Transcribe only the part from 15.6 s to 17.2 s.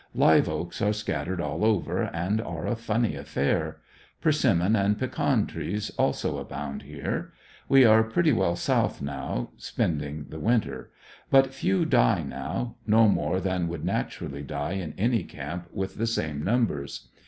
with the same numbers.